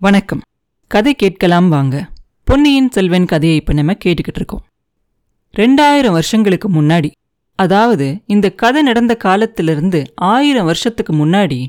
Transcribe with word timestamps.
வணக்கம். 0.00 0.40
கதை 0.86 1.14
கேட்கலாம் 1.14 1.68
வாங்க. 1.68 2.08
பொன்னியின் 2.44 2.90
செல்வன் 2.90 3.24
கதையை 3.24 3.58
இப்ப 3.58 3.72
நம்ம 3.72 3.92
கேட்டுக்கிட்டு 3.92 4.34
இருக்கோம். 4.34 4.62
ரெண்டாயிரம் 5.56 6.10
வருஷங்களுக்கு 6.10 6.70
முன்னாடி 6.70 7.10
அதாவது 7.54 8.20
இந்த 8.26 8.50
கதை 8.50 8.82
நடந்த 8.82 9.16
காலத்திலிருந்து 9.16 10.12
ஆயிரம் 10.14 10.64
வருஷத்துக்கு 10.64 11.12
முன்னாடி 11.12 11.66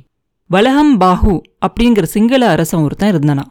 வலகம் 0.48 1.00
பாஹு 1.00 1.42
அப்படிங்கிற 1.68 2.04
சிங்கள 2.04 2.50
அரசன் 2.50 2.82
ஒருத்தன் 2.82 3.16
இருந்தானா. 3.16 3.42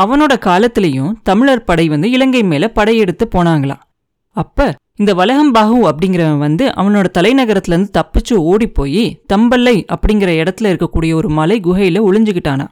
அவனோட 0.00 0.34
காலத்திலையும் 0.38 1.12
தமிழர் 1.22 1.64
படை 1.64 1.88
வந்து 1.88 2.10
இலங்கை 2.10 2.42
மேல 2.42 2.68
படையெடுத்து 2.68 3.28
போனாங்களாம். 3.34 3.82
அப்ப 4.30 4.76
இந்த 4.94 5.14
வலகம் 5.14 5.54
பாஹு 5.54 5.90
அப்படிங்கிறவன் 5.90 6.38
வந்து 6.38 6.66
அவனோட 6.66 7.04
தலைநகரத்துல 7.18 7.66
இருந்து 7.66 8.00
தப்பிச்சு 8.00 8.34
ஓடி 8.34 8.66
போய் 8.66 9.20
தம்பல்லை 9.32 9.84
அப்படிங்கிற 9.88 10.46
இடத்துல 10.46 10.62
இருக்கக்கூடிய 10.62 11.14
ஒரு 11.14 11.28
மலை 11.30 11.60
குகையில 11.60 12.00
ஒளிஞ்சுக்கிட்டானா 12.10 12.66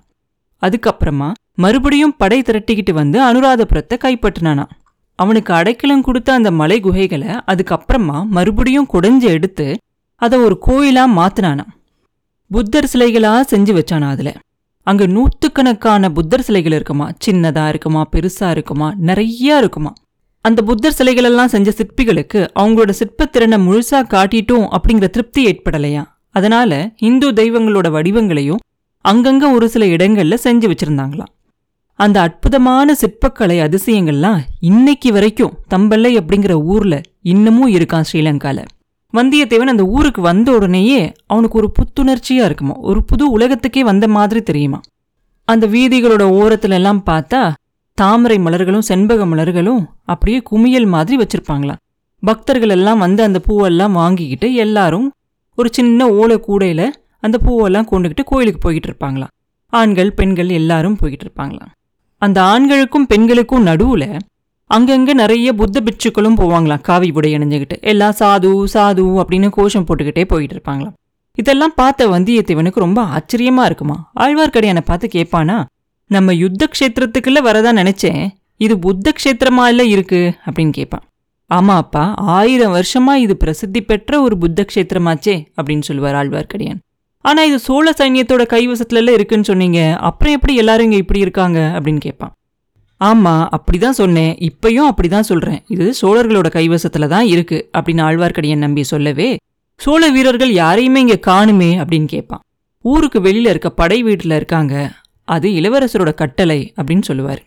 அதுக்கப்புறமா 0.66 1.28
மறுபடியும் 1.54 2.16
படை 2.16 2.42
திரட்டிக்கிட்டு 2.42 2.92
வந்து 2.92 3.18
அனுராதபுரத்தை 3.22 3.96
கைப்பற்றினானா 4.04 4.64
அவனுக்கு 5.18 5.54
அடைக்கலம் 5.54 6.00
கொடுத்த 6.00 6.32
அந்த 6.32 6.50
மலை 6.50 6.80
குகைகளை 6.80 7.40
அதுக்கப்புறமா 7.46 8.24
மறுபடியும் 8.28 8.88
குடைஞ்சு 8.92 9.28
எடுத்து 9.28 9.66
அதை 10.22 10.38
ஒரு 10.38 10.56
கோயிலா 10.66 11.04
மாத்தினானா 11.16 11.64
புத்தர் 12.50 12.88
சிலைகளா 12.92 13.40
செஞ்சு 13.50 13.72
வச்சானா 13.74 14.08
அதுல. 14.08 14.30
அங்க 14.86 15.06
நூத்துக்கணக்கான 15.06 16.10
புத்தர் 16.12 16.42
சிலைகள் 16.42 16.72
இருக்குமா? 16.72 17.10
சின்னதா 17.26 17.68
இருக்குமா? 17.68 18.08
பெருசா 18.16 18.50
இருக்குமா? 18.50 18.94
நிறைய 18.98 19.58
இருக்குமா? 19.58 19.92
அந்த 20.44 20.62
புத்தர் 20.62 20.96
சிலைகளெல்லாம் 20.98 21.44
செஞ்ச 21.44 21.70
சிற்பிகளுக்கு 21.70 22.40
அவங்களோட 22.60 22.92
சிற்பத்திறனை 22.98 23.58
முழுசா 23.66 24.00
காட்டிட்டோம் 24.14 24.66
அப்படிங்கிற 24.70 25.08
திருப்தி 25.08 25.46
ஏற்படலையா? 25.46 26.02
அதனால 26.34 26.90
இந்து 26.98 27.32
தெய்வங்களோட 27.32 27.90
வடிவங்களையும் 27.90 28.60
அங்கங்க 29.08 29.52
ஒரு 29.52 29.68
சில 29.68 29.84
இடங்கள்ல 29.86 30.36
செஞ்சு 30.44 30.66
வச்சிருந்தாங்களாம். 30.70 31.32
அந்த 31.98 32.20
அற்புதமான 32.20 32.94
சிற்பக்கலை 33.00 33.56
அதிசயங்கள்லாம் 33.66 34.40
இன்னைக்கு 34.60 35.12
வரைக்கும் 35.12 35.52
தம்பல்லை 35.74 36.12
அப்படிங்கிற 36.18 36.52
ஊர்ல 36.64 37.00
இன்னமும் 37.22 37.72
இருக்கான் 37.74 38.04
ஸ்ரீலங்கால. 38.12 38.64
வந்தியத்தேவன் 39.14 39.72
அந்த 39.72 39.84
ஊருக்கு 39.86 40.22
வந்த 40.22 40.52
உடனேயே 40.52 41.12
அவனுக்கு 41.26 41.58
ஒரு 41.58 41.68
புத்துணர்ச்சியா 41.78 42.44
இருக்குமா 42.48 42.76
ஒரு 42.80 43.04
புது 43.04 43.30
உலகத்துக்கே 43.30 43.84
வந்த 43.84 44.08
மாதிரி 44.08 44.42
தெரியுமா 44.42 44.80
அந்த 45.48 45.66
வீதிகளோட 45.66 46.24
ஓரத்துல 46.40 46.70
எல்லாம் 46.70 47.02
பார்த்தா 47.10 47.42
தாமரை 47.98 48.38
மலர்களும் 48.38 48.86
செண்பக 48.88 49.26
மலர்களும் 49.26 49.82
அப்படியே 50.04 50.38
குமியல் 50.42 50.86
மாதிரி 50.86 51.16
வச்சிருப்பாங்களாம். 51.22 51.80
பக்தர்கள் 52.22 52.68
எல்லாம் 52.68 52.98
வந்து 52.98 53.22
அந்த 53.22 53.40
பூவெல்லாம் 53.48 53.92
வாங்கிக்கிட்டு 53.92 54.54
எல்லாரும் 54.54 55.12
ஒரு 55.58 55.68
சின்ன 55.72 56.08
ஓலை 56.10 56.36
கூடையில 56.48 56.82
அந்த 57.24 57.38
பூவெல்லாம் 57.44 57.88
கொண்டுகிட்டு 57.92 58.22
கோயிலுக்கு 58.24 58.60
போய்கிட்டு 58.64 58.90
இருப்பாங்களாம். 58.90 59.32
ஆண்கள் 59.68 60.12
பெண்கள் 60.12 60.48
எல்லாரும் 60.48 60.98
போய்கிட்டு 61.02 61.26
இருப்பாங்களாம். 61.26 61.72
அந்த 62.18 62.38
ஆண்களுக்கும் 62.42 63.06
பெண்களுக்கும் 63.06 63.66
நடுவுல 63.66 64.04
அங்கங்க 64.74 65.12
நிறைய 65.14 65.48
புத்த 65.52 65.80
பிட்சுக்களும் 65.80 66.38
போவாங்களாம் 66.40 66.80
காவி 66.80 67.10
உடை 67.14 67.34
அணிஞ்சுக்கிட்டு 67.34 67.76
எல்லாம் 67.80 68.14
சாது 68.18 68.50
சாது 68.74 69.02
அப்படின்னு 69.20 69.48
கோஷம் 69.50 69.86
போட்டுக்கிட்டே 69.86 70.24
போயிட்டு 70.24 70.56
இருப்பாங்களாம். 70.56 70.96
இதெல்லாம் 71.34 71.74
பார்த்த 71.76 72.08
வந்தியத்தேவனுக்கு 72.08 72.84
ரொம்ப 72.86 73.00
ஆச்சரியமா 73.16 73.64
இருக்குமா. 73.64 73.96
ஆழ்வார்க்கடியானை 74.20 74.80
பார்த்து 74.80 75.08
கேட்பானா 75.12 75.64
நம்ம 76.06 76.34
யுத்த 76.34 76.68
கஷேத்திரத்துக்குள்ளே 76.72 77.40
வரதா 77.48 77.72
நினைச்சேன். 77.80 78.28
இது 78.56 78.78
புத்த 78.78 79.12
கஷேத்திரமா 79.16 79.64
இல்லை 79.66 79.90
இருக்கு? 79.90 80.20
அப்படின்னு 80.46 80.70
கேட்பான். 80.70 81.04
ஆமா 81.54 81.74
அப்பா 81.76 82.14
ஆயிரம் 82.14 82.74
வருஷமா 82.74 83.14
இது 83.14 83.36
பிரசித்தி 83.36 83.80
பெற்ற 83.82 84.20
ஒரு 84.20 84.38
புத்த 84.38 84.66
கஷேத்திரமாச்சே 84.66 85.36
அப்படின்னு 85.62 85.86
சொல்லுவார் 85.88 86.18
ஆழ்வார்க்கடியான். 86.20 86.80
ஆனால் 87.24 87.46
இது 87.48 87.58
சோழ 87.66 87.92
சைன்யத்தோட 88.00 88.42
கைவசத்துல 88.54 89.00
எல்லாம் 89.02 89.16
இருக்குன்னு 89.18 89.48
சொன்னீங்க. 89.50 89.80
அப்புறம் 90.08 90.34
எப்படி 90.36 90.54
எல்லாரும் 90.62 90.86
இங்கே 90.88 90.98
இப்படி 91.02 91.20
இருக்காங்க? 91.26 91.58
அப்படின்னு 91.76 92.00
கேட்பான். 92.06 92.32
ஆமாம் 93.00 93.44
அப்படி 93.56 93.78
தான் 93.84 93.96
சொன்னேன். 94.00 94.32
இப்பையும் 94.48 94.88
அப்படி 94.90 95.08
தான் 95.14 95.28
சொல்கிறேன் 95.30 95.60
இது 95.74 95.86
சோழர்களோட 96.00 96.48
கைவசத்தில் 96.56 97.12
தான் 97.14 97.26
இருக்குது 97.34 97.64
அப்படின்னு 97.76 98.02
ஆழ்வார்க்கடியன் 98.08 98.64
நம்பி 98.66 98.82
சொல்லவே 98.92 99.28
சோழ 99.80 100.02
வீரர்கள் 100.16 100.52
யாரையுமே 100.62 101.00
இங்கே 101.04 101.18
காணுமே 101.30 101.70
அப்படின்னு 101.80 102.08
கேட்பான். 102.14 102.42
ஊருக்கு 102.84 103.18
வெளியில் 103.26 103.50
இருக்க 103.52 103.68
படை 103.80 103.98
வீட்டில் 104.08 104.36
இருக்காங்க. 104.40 104.74
அது 105.28 105.48
இளவரசரோட 105.60 106.10
கட்டளை 106.14 106.60
அப்படின்னு 106.78 107.04
சொல்லுவார். 107.10 107.42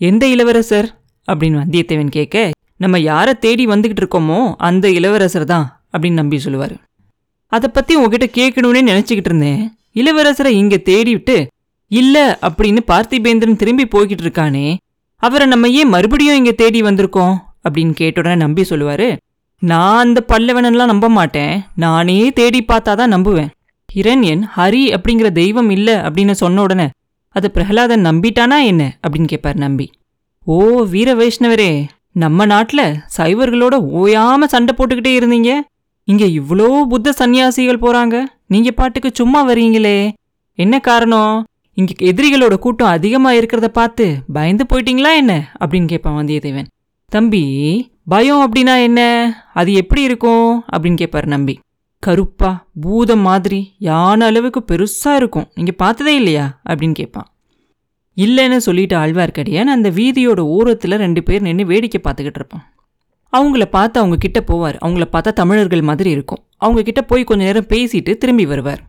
எந்த 0.00 0.24
இளவரசர்? 0.34 0.88
அப்படின்னு 1.28 1.60
வந்தியத்தேவன் 1.62 2.14
கேட்க 2.18 2.36
நம்ம 2.76 2.98
யாரை 3.10 3.34
தேடி 3.44 3.64
வந்துக்கிட்டு 3.66 4.02
இருக்கோமோ 4.04 4.38
அந்த 4.68 4.86
இளவரசர் 4.98 5.50
தான் 5.52 5.66
அப்படின்னு 5.92 6.20
நம்பி 6.22 6.38
சொல்லுவார். 6.38 6.74
அதை 7.52 7.68
பத்தி 7.72 7.94
உங்ககிட்ட 7.94 8.26
கேட்கணும்னே 8.38 8.80
நினச்சிக்கிட்டு 8.90 9.28
இருந்தேன். 9.30 9.62
இளவரசரை 9.94 10.52
இங்கே 10.60 10.78
தேடிவிட்டு 10.84 11.36
இல்லை 11.90 12.22
அப்படின்னு 12.22 12.80
பார்த்திபேந்திரன் 12.86 13.56
திரும்பி 13.56 13.84
போய்கிட்டு 13.84 14.24
இருக்கானே. 14.26 14.66
அவரை 15.22 15.46
நம்ம 15.46 15.68
ஏன் 15.68 15.88
மறுபடியும் 15.88 16.36
இங்கே 16.36 16.54
தேடி 16.54 16.82
வந்திருக்கோம்? 16.82 17.34
அப்படின்னு 17.64 17.92
கேட்ட 17.92 18.20
உடனே 18.20 18.34
நம்பி 18.34 18.62
சொல்லுவாரு 18.62 19.08
நான் 19.62 19.98
அந்த 19.98 20.20
பல்லவனெல்லாம் 20.28 20.90
நம்ப 20.92 21.08
மாட்டேன். 21.08 21.52
நானே 21.76 22.16
தேடி 22.32 22.60
பார்த்தாதான் 22.68 23.12
நம்புவேன். 23.16 23.50
ஹிரண்யன் 23.88 24.42
ஹரி 24.56 24.82
அப்படிங்கிற 24.96 25.28
தெய்வம் 25.32 25.70
இல்லை 25.70 25.94
அப்படின்னு 26.06 26.34
சொன்ன 26.42 26.62
உடனே 26.62 26.86
அது 27.36 27.50
பிரகலாதன் 27.50 28.06
நம்பிட்டானா 28.06 28.58
என்ன? 28.64 28.82
அப்படின்னு 29.04 29.26
கேட்பார் 29.26 29.56
நம்பி. 29.56 29.86
ஓ 30.44 30.56
வீர 30.84 31.14
வைஷ்ணவரே 31.14 31.70
நம்ம 32.12 32.44
நாட்டில் 32.44 32.86
சைவர்களோட 33.16 33.74
ஓயாமல் 34.00 34.52
சண்டை 34.54 34.72
போட்டுக்கிட்டே 34.76 35.12
இருந்தீங்க. 35.20 35.50
இங்கே 36.04 36.28
இவ்வளோ 36.38 36.82
புத்த 36.82 37.12
சந்நியாசிகள் 37.12 37.78
போறாங்க. 37.78 38.22
நீங்க 38.46 38.70
பாட்டுக்கு 38.70 39.10
சும்மா 39.14 39.48
வரீங்களே. 39.48 40.12
என்ன 40.54 40.78
காரணம்? 40.78 41.44
இங்க 41.74 41.92
எதிரிகளோட 41.98 42.54
கூட்டம் 42.54 42.88
அதிகமா 42.88 43.32
இருக்கிறத 43.32 43.68
பார்த்து 43.68 44.16
பயந்து 44.32 44.66
போயிட்டீங்களா 44.72 45.14
என்ன? 45.14 45.52
அப்படின்னு 45.60 45.86
கேட்பான் 45.86 46.24
வந்தியத்தேவன். 46.24 46.66
தம்பி 47.08 47.44
பயம் 48.08 48.50
அப்படின்னா 48.50 48.82
என்ன? 48.82 49.00
அது 49.54 49.72
எப்படி 49.72 50.02
இருக்கும்? 50.02 50.64
அப்படின்னு 50.72 50.96
கேட்பார் 50.96 51.26
நம்பி. 51.26 51.58
கருப்பா 51.98 52.66
பூதம் 52.80 53.20
மாதிரி 53.20 53.74
யானை 53.78 54.26
அளவுக்கு 54.26 54.60
பெருசா 54.60 55.14
இருக்கும். 55.16 55.48
நீங்க 55.54 55.72
பார்த்ததே 55.72 56.14
இல்லையா? 56.14 56.60
அப்படின்னு 56.68 56.92
கேட்பான். 56.92 57.26
இல்லைன்னு 58.16 58.56
சொல்லிட்டு 58.56 58.96
ஆழ்வார்க்கடியான் 58.96 59.74
அந்த 59.76 59.90
வீதியோட 59.90 60.40
ஓரத்துல 60.56 60.96
ரெண்டு 60.96 61.22
பேர் 61.22 61.42
நின்று 61.42 61.66
வேடிக்கை 61.66 62.00
பார்த்துக்கிட்டு 62.04 62.40
இருப்பான். 62.42 62.72
அவங்கள 63.36 63.64
பார்த்து 63.64 64.00
அவங்க 64.00 64.16
கிட்ட 64.16 64.44
போவார். 64.46 64.76
அவங்கள 64.84 65.04
பார்த்தா 65.12 65.32
தமிழர்கள் 65.32 65.82
மாதிரி 65.82 66.10
இருக்கும். 66.10 66.42
அவங்க 66.56 66.82
கிட்ட 66.82 67.02
போய் 67.02 67.24
கொஞ்ச 67.24 67.44
நேரம் 67.44 67.66
பேசிட்டு 67.68 68.16
திரும்பி 68.16 68.46
வருவார். 68.46 68.82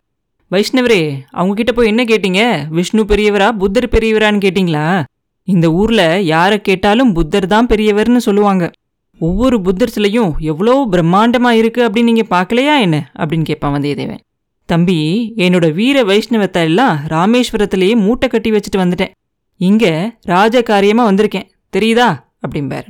வைஷ்ணவரே 0.50 1.14
அவங்க 1.30 1.54
கிட்ட 1.54 1.72
போய் 1.72 1.86
என்ன 1.86 2.04
கேட்டீங்க? 2.04 2.68
விஷ்ணு 2.68 3.02
பெரியவரா 3.02 3.52
புத்தர் 3.52 3.88
பெரியவரான்னு 3.88 4.44
கேட்டிங்களா? 4.46 5.04
இந்த 5.48 5.72
ஊர்ல 5.72 6.20
யாரை 6.20 6.60
கேட்டாலும் 6.60 7.12
புத்தர் 7.12 7.46
தான் 7.46 7.66
பெரியவர்னு 7.66 8.16
சொல்லுவாங்க. 8.16 8.70
ஒவ்வொரு 9.18 9.60
புத்தர் 9.60 9.88
சிலையும் 9.88 10.34
எவ்வளோ 10.38 10.88
பிரம்மாண்டமா 10.90 11.50
இருக்கு 11.50 11.88
அப்படின்னு 11.88 12.02
நீங்க 12.02 12.24
பார்க்கலையா 12.30 12.80
என்ன? 12.80 13.10
அப்படின்னு 13.18 13.42
கேட்பான் 13.42 13.74
வந்தியத்தேவன். 13.74 14.22
தம்பி 14.66 14.98
என்னோட 15.36 15.74
வீர 15.74 16.02
வைஷ்ணவத்தை 16.02 16.62
எல்லாம் 16.62 16.98
ராமேஸ்வரத்திலேயே 17.08 17.96
மூட்டை 17.96 18.28
கட்டி 18.28 18.50
வச்சுட்டு 18.50 18.76
வந்துட்டேன். 18.76 19.10
இங்க 19.56 20.14
ராஜ 20.22 20.62
காரியமா 20.62 21.10
வந்திருக்கேன். 21.10 21.48
தெரியுதா? 21.76 22.08
அப்படிம்பார். 22.46 22.88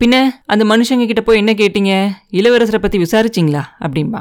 பின்ன 0.00 0.16
அந்த 0.46 0.64
மனுஷங்க 0.64 1.04
கிட்ட 1.06 1.20
போய் 1.20 1.36
என்ன 1.36 1.52
கேட்டீங்க? 1.52 1.92
இளவரசரை 2.30 2.78
பத்தி 2.78 2.98
விசாரிச்சிங்களா? 2.98 3.62
அப்படின்பா 3.84 4.20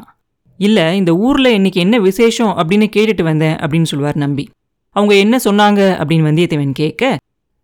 இல்ல 0.60 0.96
இந்த 0.96 1.16
ஊர்ல 1.16 1.52
இன்னைக்கு 1.52 1.80
என்ன 1.80 1.96
விசேஷம் 2.00 2.54
அப்படின்னு 2.58 2.88
கேட்டுட்டு 2.96 3.24
வந்தேன் 3.24 3.56
அப்படின்னு 3.56 3.90
சொல்லுவார் 3.92 4.18
நம்பி. 4.18 4.46
அவங்க 4.96 5.14
என்ன 5.16 5.36
சொன்னாங்க 5.44 5.82
அப்படின்னு 6.00 6.28
வந்தியத்தேவன் 6.30 6.72
கேட்க 6.72 7.18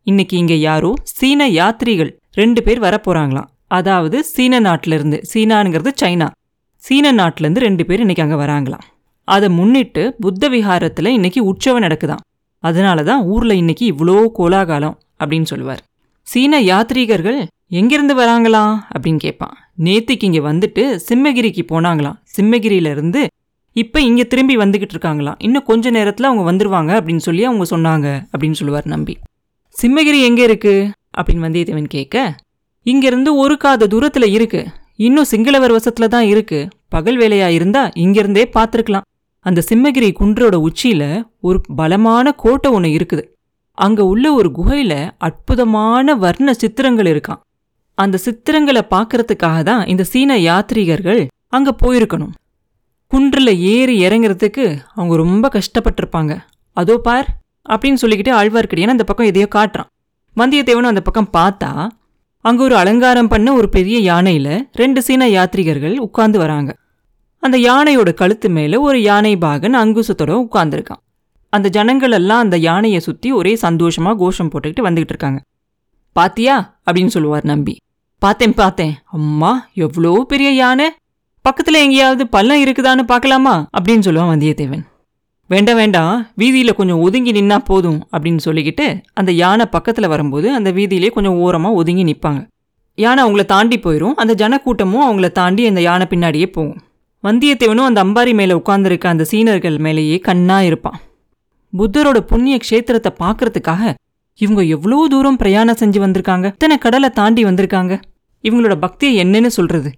இன்னைக்கு 0.03 0.38
இங்க 0.38 0.53
யாரோ 0.53 0.94
சீன 1.03 1.47
யாத்ரிகள் 1.50 2.12
ரெண்டு 2.31 2.63
பேர் 2.63 2.81
வரப்போகிறாங்களாம் 2.81 3.50
அதாவது 3.68 4.24
சீன 4.24 4.59
நாட்டுல 4.59 4.94
இருந்து 4.94 5.18
சைனா. 5.34 6.28
சீன 6.75 7.12
நாட்டிலேருந்து 7.12 7.66
ரெண்டு 7.68 7.85
பேர் 7.85 8.00
இன்னைக்கு 8.00 8.24
அங்க 8.24 8.38
வராங்களாம். 8.45 8.85
அதை 9.28 9.50
முன்னிட்டு 9.50 10.03
புத்த 10.19 10.50
விஹாரத்துல 10.50 11.07
இன்னைக்கு 11.07 11.41
உற்சவம் 11.45 11.84
நடக்குதாம். 11.84 12.24
அதனால 12.63 13.03
தான் 13.03 13.24
ஊரில் 13.24 13.59
இன்னைக்கு 13.62 13.85
இவ்வளோ 13.94 14.18
கோலாகாலம் 14.39 14.95
அப்படின்னு 15.19 15.44
சொல்லுவார். 15.44 15.81
சீன 16.27 16.62
யாத்ரீகர்கள் 16.62 17.39
எங்கிருந்து 17.80 18.14
வராங்களா? 18.16 18.64
அப்படின்னு 18.96 19.18
கேட்பான். 19.18 19.54
நேத்திக்கு 19.84 20.24
இங்கே 20.24 20.40
வந்துட்டு 20.40 20.84
சிம்மகிரிக்கு 21.08 21.62
போனாங்களாம். 21.72 22.18
சிம்மகிரியில 22.36 22.90
இருந்து 22.96 23.22
இங்கே 24.08 24.25
திரும்பி 24.31 24.56
வந்துக்கிட்டு 24.58 24.96
இருக்காங்களாம். 24.96 25.36
இன்னும் 25.38 25.64
கொஞ்ச 25.64 25.92
நேரத்துல 25.92 26.28
அவங்க 26.30 26.44
வந்துருவாங்க 26.52 26.92
அப்படின்னு 26.98 27.24
சொல்லி 27.28 27.44
அவங்க 27.44 27.66
சொன்னாங்க 27.75 28.08
அப்படின்னு 28.34 28.58
சொல்லுவார் 28.60 28.88
நம்பி. 28.88 29.14
சிம்மகிரி 29.75 30.20
எங்கே 30.28 30.44
இருக்கு? 30.44 30.74
அப்படின்னு 31.18 31.46
வந்தியத்தேவன் 31.46 31.88
கேட்க 31.96 32.36
இங்கிருந்து 32.86 33.31
ஒரு 33.36 33.58
காத 33.58 33.88
தூரத்துல 33.88 34.28
இருக்கு. 34.38 34.62
இன்னும் 34.96 35.30
சிங்களவர் 35.31 35.75
வசத்துல 35.78 36.08
தான் 36.08 36.28
இருக்கு. 36.34 36.60
பகல் 36.90 37.18
வேலையா 37.18 37.48
இருந்தா 37.58 37.84
இங்கிருந்தே 38.04 38.44
பார்த்துருக்கலாம். 38.58 39.08
அந்த 39.46 39.64
சிம்மகிரி 39.70 40.10
குன்றோட 40.20 40.56
உச்சியில 40.68 41.04
ஒரு 41.42 41.62
பலமான 41.75 42.36
கோட்டை 42.44 42.72
ஒன்று 42.72 42.90
இருக்குது. 42.90 43.24
அங்க 43.78 44.02
உள்ள 44.12 44.25
ஒரு 44.34 44.52
குகையில 44.58 44.94
அற்புதமான 45.18 46.16
வர்ண 46.16 46.54
சித்திரங்கள் 46.54 47.12
இருக்கான் 47.14 47.42
அந்த 47.95 48.19
சித்திரங்களை 48.25 48.81
பார்க்கறதுக்காக 48.90 49.63
தான் 49.63 49.86
இந்த 49.86 50.04
சீன 50.04 50.38
யாத்ரீகர்கள் 50.38 51.28
அங்க 51.48 51.75
போயிருக்கணும். 51.81 52.34
குன்றில் 53.07 53.57
ஏறி 53.57 54.07
இறங்குறதுக்கு 54.07 54.78
அவங்க 54.95 55.16
ரொம்ப 55.16 55.50
கஷ்டப்பட்டிருப்பாங்க. 55.54 56.38
அதோ 56.74 56.98
பார் 56.98 57.28
அப்படின்னு 57.69 58.01
சொல்லிக்கிட்டு 58.01 58.31
ஆழ்வார்க்கடியான் 58.34 58.94
அந்த 58.95 59.04
பக்கம் 59.04 59.25
எதையோ 59.25 59.48
காட்டுறான். 59.56 59.90
வந்தியத்தேவனும் 60.38 60.92
அந்த 60.94 61.01
பக்கம் 61.01 61.30
பார்த்தா 61.34 61.88
அங்க 62.42 62.63
ஒரு 62.63 62.75
அலங்காரம் 62.75 63.28
பண்ண 63.28 63.54
ஒரு 63.54 63.69
பெரிய 63.69 64.13
யானையில 64.13 64.62
ரெண்டு 64.72 65.01
சீன 65.01 65.28
யாத்ரிகர்கள் 65.28 65.98
உட்கார்ந்து 65.98 66.39
வராங்க. 66.39 66.75
அந்த 67.39 67.57
யானையோட 67.57 68.13
கழுத்து 68.13 68.50
மேல 68.50 68.81
ஒரு 68.81 69.01
யானை 69.01 69.38
பாகன் 69.38 69.75
அங்குசத்தோட 69.75 70.48
உட்கார்ந்துருக்கான். 70.48 71.01
அந்த 71.50 71.69
ஜனங்கள் 71.69 72.12
எல்லாம் 72.12 72.39
அந்த 72.39 72.57
யானையை 72.57 73.00
சுற்றி 73.00 73.31
ஒரே 73.31 73.57
சந்தோஷமா 73.62 74.16
கோஷம் 74.16 74.50
போட்டுக்கிட்டு 74.50 74.86
வந்துகிட்டு 74.88 75.13
இருக்காங்க. 75.13 75.42
பாத்தியா? 76.12 76.78
அப்படின்னு 76.92 77.07
சொல்லுவார் 77.07 77.44
நம்பி. 77.44 77.78
பார்த்தேன் 78.24 78.54
பார்த்தேன். 78.60 78.94
அம்மா 79.18 79.52
எவ்வளோ 79.86 80.12
பெரிய 80.31 80.50
யானை? 80.62 80.88
பக்கத்தில் 81.46 81.84
எங்கேயாவது 81.84 82.24
பள்ளம் 82.36 82.62
இருக்குதான்னு 82.64 83.04
பார்க்கலாமா? 83.12 83.54
அப்படின்னு 83.78 84.06
சொல்லுவான் 84.08 84.31
வந்தியத்தேவன். 84.34 84.84
வேண்டாம் 85.50 85.80
வேண்டாம். 85.81 86.14
வீதியில் 86.42 86.75
கொஞ்சம் 86.78 87.02
ஒதுங்கி 87.06 87.31
நின்னா 87.38 87.58
போதும் 87.70 87.98
அப்படின்னு 88.14 88.42
சொல்லிக்கிட்டு 88.46 88.86
அந்த 89.14 89.31
யானை 89.42 89.66
பக்கத்தில் 89.66 90.12
வரும்போது 90.14 90.48
அந்த 90.58 90.72
வீதியிலே 90.72 91.10
கொஞ்சம் 91.16 91.40
ஓரமாக 91.46 91.80
ஒதுங்கி 91.81 92.04
நிற்பாங்க 92.04 92.42
யானை 92.98 93.20
அவங்கள 93.25 93.44
தாண்டி 93.46 93.78
போயிடும் 93.84 94.16
அந்த 94.22 94.34
ஜனக்கூட்டமும் 94.42 95.06
அவங்கள 95.08 95.28
தாண்டி 95.40 95.66
அந்த 95.72 95.81
யானை 95.88 96.08
பின்னாடியே 96.10 96.48
போகும். 96.58 96.80
வந்தியத்தேவனும் 97.24 97.90
அந்த 97.90 98.00
அம்பாரி 98.04 98.34
மேலே 98.40 98.54
உட்காந்துருக்க 98.54 99.06
அந்த 99.14 99.24
சீனர்கள் 99.24 99.78
மேலேயே 99.88 100.18
கண்ணாக 100.30 100.70
இருப்பான். 100.70 100.98
புத்தரோட 101.74 102.20
புண்ணிய 102.31 102.56
க்ஷேத்திரத்தை 102.66 103.12
பார்க்கறதுக்காக 103.24 103.94
இவங்க 104.40 104.62
எவ்வளோ 104.75 104.98
தூரம் 105.10 105.38
பிரயாணம் 105.38 105.80
செஞ்சு 105.80 106.00
வந்திருக்காங்க? 106.06 106.48
இத்தனை 106.56 106.78
கடலை 106.78 107.10
தாண்டி 107.20 107.42
வந்திருக்காங்க? 107.44 107.94
இவங்களோட 108.44 108.75
பக்தியை 108.75 109.25
என்னன்னு 109.25 109.48
சொல்றது? 109.48 109.92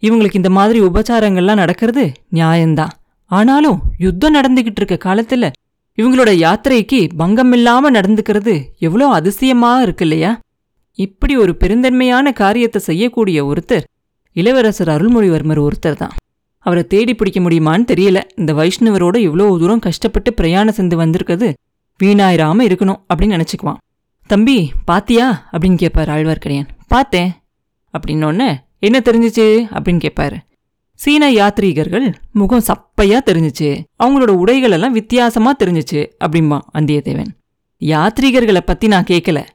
இவங்களுக்கு 0.00 0.34
இந்த 0.34 0.50
மாதிரி 0.50 0.80
உபச்சாரங்கள்லாம் 0.80 1.54
நடக்கிறது 1.54 2.12
நியாயம்தான் 2.32 2.88
ஆனாலும் 3.24 3.82
யுத்தம் 3.98 4.34
நடந்துகிட்டு 4.34 4.80
இருக்க 4.80 5.14
காலத்துல 5.14 5.52
இவங்களோட 5.96 6.30
யாத்திரைக்கு 6.34 7.08
பங்கம் 7.16 7.52
இல்லாம 7.52 7.90
நடந்துக்கிறது 7.90 8.62
எவ்வளோ 8.78 9.08
அதிசயமா 9.08 9.80
இருக்கு 9.80 10.04
இல்லையா 10.04 10.38
இப்படி 10.94 11.36
ஒரு 11.36 11.56
பெருந்தன்மையான 11.60 12.32
காரியத்தை 12.32 12.80
செய்யக்கூடிய 12.80 13.44
ஒருத்தர் 13.44 13.82
இளவரசர் 14.32 14.88
அருள்மொழிவர்மர் 14.88 15.66
ஒருத்தர் 15.66 15.96
தான். 15.96 16.10
அவரை 16.58 16.84
தேடி 16.84 17.14
பிடிக்க 17.14 17.40
முடியுமான்னு 17.40 17.84
தெரியல. 17.92 18.22
இந்த 18.36 18.52
வைஷ்ணவரோட 18.52 19.16
இவ்வளோ 19.16 19.58
தூரம் 19.58 19.78
கஷ்டப்பட்டு 19.78 20.34
பிரயாணம் 20.34 20.74
செஞ்சு 20.76 20.94
வந்திருக்கிறது 20.94 21.54
வீணாயிராம 22.04 22.62
இருக்கணும் 22.66 23.00
அப்படின்னு 23.14 23.40
நினச்சிக்குவான். 23.40 23.76
தம்பி 24.26 24.72
பாத்தியா? 24.84 25.48
அப்படின்னு 25.52 25.76
கேட்பார் 25.76 26.08
ஆழ்வார்க்கடியான். 26.08 26.68
பார்த்தேன். 26.88 27.32
அப்படின்னோடனே 27.92 28.56
என்ன 28.78 28.98
தெரிஞ்சிச்சு? 28.98 29.66
அப்படின்னு 29.72 30.08
கேட்பாரு 30.08 30.36
சீன 30.94 31.30
யாத்ரீகர்கள் 31.30 32.14
முகம் 32.32 32.62
சப்பையா 32.66 33.18
தெரிஞ்சுச்சு. 33.26 33.84
அவங்களோட 34.04 34.28
உடைகள் 34.28 34.70
எல்லாம் 34.70 34.92
வித்தியாசமா 34.92 35.54
தெரிஞ்சுச்சு 35.64 36.06
அப்படிம்பா 36.24 36.58
வந்தியத்தேவன். 36.74 37.26
யாத்ரீகர்களை 37.80 38.60
பத்தி 38.60 38.86
நான் 38.86 39.04
கேட்கல 39.04 39.46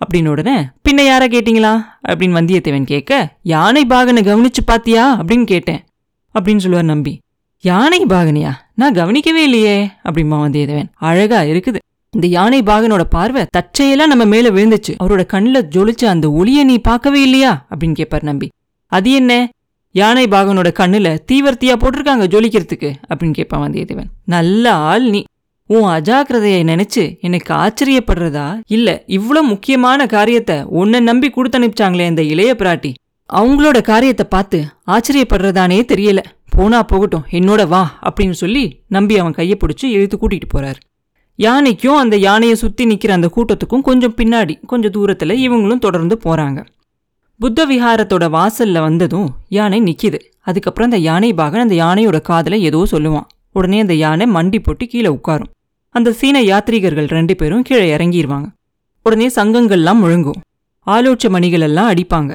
அப்படின்னு 0.00 0.28
உடனே 0.28 0.60
பின்ன 0.88 1.00
யாரை 1.00 1.28
கேட்டீங்களா? 1.28 1.84
அப்படின்னு 2.08 2.36
வந்தியத்தேவன் 2.38 2.84
கேட்க 2.84 3.38
யானை 3.42 3.86
பாகனை 3.86 4.22
கவனிச்சு 4.22 4.64
பாத்தியா? 4.66 5.20
அப்படின்னு 5.20 5.44
கேட்டேன். 5.44 5.84
அப்படின்னு 6.34 6.56
சொல்லுவார் 6.56 6.84
நம்பி. 6.84 7.20
யானை 7.60 8.04
பாகனியா? 8.04 8.52
நான் 8.74 8.92
கவனிக்கவே 8.92 9.42
இல்லையே 9.42 9.84
அப்படிம்பா 9.84 10.38
வந்தியத்தேவன். 10.44 10.88
அழகா 10.94 11.40
இருக்குது. 11.40 11.78
இந்த 12.14 12.26
யானை 12.26 12.62
பாகனோட 12.62 13.00
பார்வை 13.00 13.46
தற்செயலா 13.56 14.06
நம்ம 14.06 14.24
மேல 14.24 14.50
விழுந்துச்சு. 14.50 14.92
அவரோட 15.02 15.26
கண்ணில் 15.26 15.68
ஜொலிச்ச 15.68 16.04
அந்த 16.04 16.30
ஒளிய 16.30 16.64
நீ 16.64 16.78
பார்க்கவே 16.78 17.22
இல்லையா? 17.22 17.66
அப்படின்னு 17.70 17.92
கேட்பார் 17.92 18.22
நம்பி. 18.22 18.48
அது 18.92 19.12
என்ன? 19.12 19.50
யானை 19.92 20.26
பாகனோட 20.26 20.68
கண்ணுல 20.72 21.08
தீவர்த்தியா 21.32 21.74
போட்டிருக்காங்க 21.76 22.24
ஜொலிக்கிறதுக்கு 22.26 22.90
அப்படின்னு 23.08 23.30
கேட்பான் 23.30 23.62
வந்தியத்தேவன். 23.64 24.08
நல்ல 24.24 24.72
ஆள் 24.72 25.10
நீ. 25.10 25.24
உன் 25.66 25.82
அஜாக்கிரதையை 25.82 26.62
நினைச்சு 26.64 27.18
எனக்கு 27.20 27.54
ஆச்சரியப்படுறதா? 27.54 28.60
இல்ல 28.66 29.04
இவ்ளோ 29.06 29.42
முக்கியமான 29.42 30.06
காரியத்தை 30.06 30.62
உன்னை 30.62 31.00
நம்பி 31.00 31.30
கொடுத்து 31.30 31.58
அனுப்பிச்சாங்களே 31.58 32.06
இந்த 32.06 32.22
இளைய 32.22 32.54
பிராட்டி. 32.54 32.92
அவங்களோட 33.30 33.80
காரியத்தை 33.82 34.26
பார்த்து 34.30 34.64
ஆச்சரியப்படுறதானே 34.86 35.80
தெரியல. 35.92 36.20
போனா 36.50 36.82
போகட்டும் 36.82 37.26
என்னோட 37.30 37.68
வா 37.68 37.98
அப்படின்னு 38.02 38.30
சொல்லி 38.30 38.82
நம்பி 38.88 39.18
அவன் 39.18 39.32
கையை 39.32 39.56
பிடிச்சி 39.60 39.86
இழுத்து 39.88 40.16
கூட்டிட்டு 40.16 40.48
போறாரு. 40.54 40.78
யானைக்கும் 41.38 41.96
அந்த 41.96 42.16
யானையை 42.16 42.54
சுற்றி 42.56 42.84
நிற்கிற 42.84 43.12
அந்த 43.14 43.28
கூட்டத்துக்கும் 43.36 43.84
கொஞ்சம் 43.88 44.14
பின்னாடி 44.16 44.54
கொஞ்சம் 44.66 44.90
தூரத்தில் 44.90 45.34
இவங்களும் 45.44 45.84
தொடர்ந்து 45.86 46.14
போகிறாங்க 46.24 46.60
புத்த 47.40 47.66
விஹாரத்தோட 47.66 48.24
வாசலில் 48.30 48.80
வந்ததும் 48.80 49.28
யானை 49.48 49.78
நிற்கிது 49.80 50.18
அதுக்கப்புறம் 50.40 50.88
அந்த 50.90 50.98
யானை 51.08 51.30
பாகன் 51.34 51.64
அந்த 51.66 51.74
யானையோட 51.74 52.18
காதில் 52.20 52.56
ஏதோ 52.68 52.80
சொல்லுவான். 52.90 53.28
உடனே 53.52 53.78
அந்த 53.80 53.94
யானை 53.94 54.26
மண்டி 54.26 54.58
போட்டு 54.62 54.86
கீழே 54.86 55.08
உட்காரும். 55.08 55.50
அந்த 55.94 56.12
சீன 56.12 56.42
யாத்ரீகர்கள் 56.42 57.08
ரெண்டு 57.16 57.34
பேரும் 57.36 57.62
கீழே 57.62 57.86
இறங்கிடுவாங்க 57.96 58.48
உடனே 59.06 59.28
சங்கங்கள்லாம் 59.28 60.00
முழங்கும். 60.02 60.40
ஆலோச்ச 60.86 61.30
மணிகள் 61.30 61.60
எல்லாம் 61.60 61.90
அடிப்பாங்க. 61.92 62.32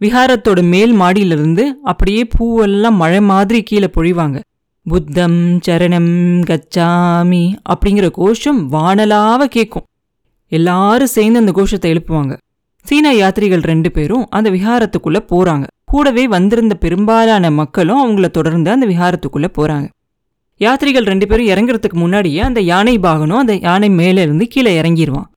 விஹாரத்தோட 0.00 0.60
மேல் 0.74 0.94
மாடியிலிருந்து 1.00 1.64
அப்படியே 1.82 2.22
பூவெல்லாம் 2.34 3.00
மழை 3.02 3.20
மாதிரி 3.32 3.60
கீழே 3.62 3.90
பொழிவாங்க. 3.96 4.40
புத்தம் 4.90 5.38
சரணம் 5.66 6.10
கச்சாமி 6.48 7.44
அப்படிங்கிற 7.72 8.06
கோஷம் 8.18 8.58
வானலாவ 8.72 9.44
கேட்கும் 9.44 9.84
எல்லாரும் 10.52 11.10
சேர்ந்து 11.14 11.38
அந்த 11.38 11.52
கோஷத்தை 11.52 11.88
எழுப்புவாங்க. 11.92 12.34
சீனா 12.86 13.10
யாத்ரிகள் 13.12 13.64
ரெண்டு 13.70 13.90
பேரும் 13.92 14.26
அந்த 14.30 14.50
விஹாரத்துக்குள்ள 14.50 15.20
போறாங்க. 15.32 15.64
கூடவே 15.84 16.24
வந்திருந்த 16.34 16.74
பெரும்பாலான 16.74 17.50
மக்களும் 17.50 18.02
அவங்கள 18.02 18.28
தொடர்ந்து 18.28 18.70
அந்த 18.70 18.86
விஹாரத்துக்குள்ள 18.86 19.48
போறாங்க. 19.58 19.88
யாத்ரிகள் 20.60 21.08
ரெண்டு 21.12 21.28
பேரும் 21.30 21.50
இறங்குறதுக்கு 21.52 21.98
முன்னாடியே 22.04 22.40
அந்த 22.40 22.60
யானை 22.72 22.98
பாகனும் 22.98 23.42
அந்த 23.44 23.56
யானை 23.66 23.88
மேலே 24.00 24.22
இருந்து 24.22 24.46
கீழே 24.48 24.74
இறங்கிடுவான் 24.80 25.28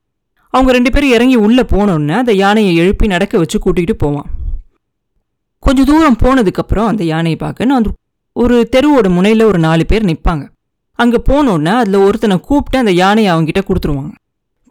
அவங்க 0.53 0.71
ரெண்டு 0.77 0.91
பேரும் 0.91 1.15
இறங்கி 1.15 1.35
உள்ள 1.45 1.61
போனோடனே 1.73 2.17
அந்த 2.23 2.35
யானையை 2.43 2.75
எழுப்பி 2.75 3.07
நடக்க 3.07 3.37
வச்சு 3.37 3.59
கூட்டிகிட்டு 3.65 3.95
போவான். 4.05 4.29
கொஞ்சம் 5.59 5.89
தூரம் 5.91 6.19
போனதுக்கப்புறம் 6.23 6.91
அந்த 6.91 7.03
யானை 7.13 7.35
பாகன் 7.35 7.75
அந்த 7.79 7.89
ஒரு 8.41 8.55
தெருவோட 8.73 9.07
முனையில் 9.17 9.49
ஒரு 9.49 9.59
நாலு 9.67 9.83
பேர் 9.91 10.09
நிற்பாங்க 10.09 10.43
அங்கே 10.99 11.19
போனோடனே 11.29 11.73
அதில் 11.81 12.03
ஒருத்தனை 12.05 12.35
கூப்பிட்டு 12.47 12.77
அந்த 12.81 12.91
யானையை 13.01 13.29
அவங்ககிட்ட 13.33 13.61
கொடுத்துருவாங்க. 13.67 14.11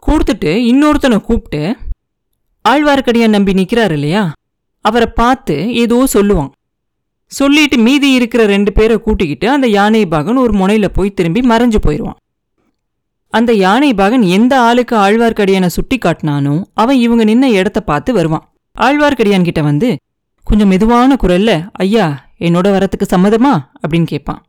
கொடுத்துட்டு 0.03 0.51
இன்னொருத்தனை 0.71 1.17
கூப்பிட்டு 1.27 1.61
ஆழ்வார்க்கடியான் 2.65 3.35
நம்பி 3.35 3.53
நிற்கிறார் 3.59 3.93
இல்லையா? 3.97 4.23
அவரை 4.85 5.07
பார்த்து 5.19 5.55
ஏதோ 5.83 5.97
சொல்லுவான். 6.15 6.51
சொல்லிட்டு 7.31 7.77
மீதி 7.87 8.09
இருக்கிற 8.17 8.41
ரெண்டு 8.53 8.71
பேரை 8.77 8.95
கூட்டிக்கிட்டு 9.05 9.47
அந்த 9.55 9.67
யானை 9.77 10.03
பாகன் 10.13 10.43
ஒரு 10.43 10.53
முனையில் 10.61 10.95
போய் 10.97 11.15
திரும்பி 11.17 11.41
மறைஞ்சு 11.51 11.79
போயிடுவான் 11.85 12.19
அந்த 13.33 13.51
யானை 13.65 13.89
பாகன் 13.93 14.23
எந்த 14.37 14.53
ஆளுக்கு 14.67 14.95
ஆழ்வார்க்கடியானை 15.05 15.69
சுட்டி 15.77 15.97
காட்டினானோ 16.05 16.55
அவன் 16.81 17.01
இவங்க 17.05 17.23
நின்ன 17.31 17.51
இடத்த 17.59 17.79
பார்த்து 17.89 18.13
வருவான். 18.13 18.45
ஆழ்வார்க்கடியான் 18.75 19.47
கிட்ட 19.49 19.61
வந்து 19.69 19.89
கொஞ்சம் 20.47 20.71
மெதுவான 20.73 21.17
குரல்ல 21.23 21.51
ஐயா 21.85 22.07
என்னோட 22.39 22.67
வரத்துக்கு 22.67 23.15
சம்மதமா? 23.15 23.65
அப்படின்னு 23.87 24.05
கேட்பான் 24.05 24.43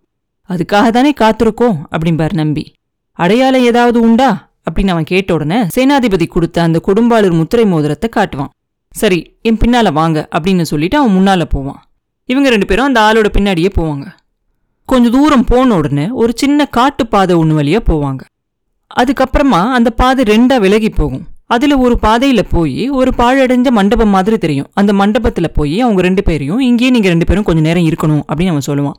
அதுக்காக 0.49 0.90
தானே 0.90 1.12
காத்திருக்கோம் 1.12 1.76
அப்படிம்பார் 1.90 2.32
நம்பி. 2.32 2.73
அடையாளம் 3.12 3.62
ஏதாவது 3.62 4.00
உண்டா? 4.00 4.50
அப்படின்னு 4.70 4.88
அவன் 4.88 5.04
கேட்ட 5.04 5.35
உடனே 5.35 5.66
சேனாதிபதி 5.76 6.26
கொடுத்த 6.26 6.62
அந்த 6.62 6.80
கொடும்பாளூர் 6.87 7.37
முத்திரை 7.37 7.66
மோதிரத்தை 7.66 8.11
காட்டுவான். 8.16 8.49
சரி 8.90 9.37
என் 9.42 9.56
பின்னால 9.56 9.92
வாங்க 9.92 10.28
அப்படின்னு 10.30 10.62
சொல்லிட்டு 10.62 10.99
அவன் 10.99 11.16
முன்னால 11.16 11.44
போவான். 11.44 11.85
இவங்க 12.25 12.49
ரெண்டு 12.49 12.66
பேரும் 12.66 12.85
அந்த 12.85 13.00
ஆளோட 13.00 13.37
பின்னாடியே 13.38 13.68
போவாங்க. 13.78 14.06
கொஞ்ச 14.85 15.11
தூரம் 15.11 15.44
போன 15.44 15.76
உடனே 15.76 16.09
ஒரு 16.09 16.32
சின்ன 16.37 16.64
காட்டு 16.64 17.06
பாதை 17.06 17.37
ஒன்று 17.37 17.62
வழியா 17.62 17.80
போவாங்க. 17.87 18.20
அதுக்கப்புறமா 19.00 19.73
அந்த 19.73 19.90
பாதை 19.90 20.25
ரெண்டாக 20.25 20.61
விலகி 20.61 20.90
போகும். 20.90 21.26
அதில் 21.54 21.75
ஒரு 21.85 21.95
பாதையில் 21.99 22.50
போய் 22.50 22.83
ஒரு 22.99 23.11
பாழடைஞ்ச 23.21 23.69
மண்டபம் 23.78 24.12
மாதிரி 24.14 24.37
தெரியும். 24.38 24.69
அந்த 24.75 24.92
மண்டபத்தில் 24.92 25.54
போய் 25.59 25.80
அவங்க 25.80 26.00
ரெண்டு 26.02 26.23
பேரையும் 26.23 26.61
இங்கேயே 26.61 26.90
நீங்கள் 26.90 27.11
ரெண்டு 27.11 27.26
பேரும் 27.26 27.47
கொஞ்சம் 27.49 27.66
நேரம் 27.69 27.87
இருக்கணும் 27.90 28.23
அப்படின்னு 28.28 28.52
அவன் 28.54 28.69
சொல்லுவான். 28.71 28.99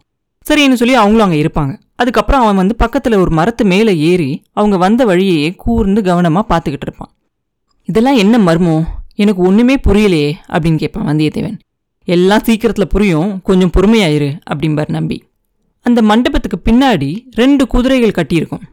சரின்னு 0.49 0.79
சொல்லி 0.81 0.95
அவங்களும் 0.95 1.25
அங்கே 1.27 1.39
இருப்பாங்க. 1.43 1.73
அதுக்கப்புறம் 1.95 2.41
அவன் 2.41 2.55
வந்து 2.55 2.75
பக்கத்தில் 2.75 3.13
ஒரு 3.13 3.31
மரத்து 3.31 3.65
மேலே 3.65 3.93
ஏறி 3.97 4.31
அவங்க 4.51 4.77
வந்த 4.77 5.05
வழியே 5.05 5.55
கூர்ந்து 5.63 6.01
கவனமாக 6.01 6.45
பார்த்துக்கிட்டு 6.51 6.87
இருப்பான். 6.87 7.11
இதெல்லாம் 7.89 8.17
என்ன 8.23 8.37
மர்மம்? 8.37 8.85
எனக்கு 9.15 9.41
ஒன்றுமே 9.43 9.75
புரியலையே 9.87 10.31
அப்படின்னு 10.53 10.75
கேட்பான் 10.75 11.07
வந்தியத்தேவன். 11.07 11.57
எல்லாம் 12.07 12.45
சீக்கிரத்தில் 12.45 12.91
புரியும். 12.93 13.41
கொஞ்சம் 13.41 13.73
பொறுமையாயிரு 13.77 14.29
அப்படிம்பார் 14.51 14.95
நம்பி. 14.97 15.17
அந்த 15.85 15.99
மண்டபத்துக்கு 16.01 16.59
பின்னாடி 16.65 17.11
ரெண்டு 17.31 17.63
குதிரைகள் 17.67 18.17
கட்டியிருக்கும். 18.19 18.63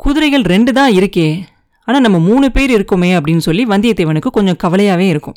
குதிரைகள் 0.00 0.46
ரெண்டு 0.54 0.72
தான் 0.72 0.92
இருக்கே 0.92 1.28
ஆனால் 1.88 2.00
நம்ம 2.00 2.18
மூணு 2.18 2.50
பேர் 2.50 2.70
இருக்கோமே 2.70 3.10
அப்படின்னு 3.16 3.38
சொல்லி 3.38 3.66
வந்தியத்தேவனுக்கு 3.66 4.26
கொஞ்சம் 4.26 4.56
கவலையாகவே 4.64 5.08
இருக்கும். 5.08 5.34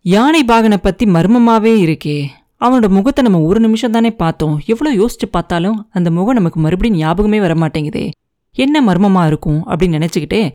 யானை 0.00 0.44
பாகனை 0.44 0.76
பற்றி 0.76 1.06
மர்மமாகவே 1.06 1.72
இருக்கே. 1.84 2.26
அவனோட 2.60 2.88
முகத்தை 2.88 3.24
நம்ம 3.24 3.40
ஒரு 3.40 3.60
நிமிஷம் 3.60 3.90
தானே 3.90 4.10
பார்த்தோம். 4.10 4.60
எவ்வளோ 4.66 5.04
யோசிச்சு 5.04 5.26
பார்த்தாலும் 5.30 5.88
அந்த 5.92 6.10
முகம் 6.10 6.34
நமக்கு 6.34 6.60
மறுபடியும் 6.60 6.98
ஞாபகமே 6.98 7.40
வர 7.40 7.54
மாட்டேங்குதே. 7.54 8.10
என்ன 8.52 8.80
மர்மமாக 8.80 9.26
இருக்கும் 9.26 9.66
அப்படின்னு 9.66 9.98
நினச்சிக்கிட்டே 9.98 10.50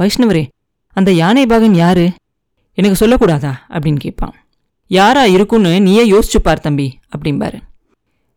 வைஷ்ணவரே 0.00 0.48
அந்த 0.92 1.12
யானை 1.12 1.46
பாகன் 1.46 1.74
யாரு? 1.74 2.12
எனக்கு 2.74 3.06
சொல்லக்கூடாதா? 3.06 3.52
அப்படின்னு 3.68 3.96
கேட்பான். 3.96 4.34
யாரா 4.86 5.24
இருக்குன்னு 5.24 5.80
நீயே 5.80 6.10
யோசிச்சு 6.10 6.38
பார் 6.42 6.60
தம்பி 6.60 6.98
அப்படிம்பாரு. 7.16 7.58